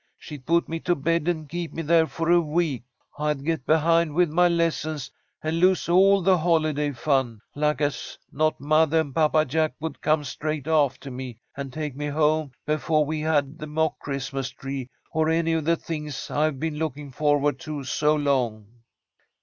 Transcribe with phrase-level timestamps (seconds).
[0.17, 2.85] She'd put me to bed and keep me there for a week.
[3.19, 5.11] I'd get behind with my lessons,
[5.43, 7.39] and lose all the holiday fun.
[7.53, 12.07] Like as not mothah and Papa Jack would come straight aftah me, and take me
[12.07, 16.77] home befoah we'd had the mock Christmas tree or any of the things I've been
[16.77, 18.81] looking forward to so long."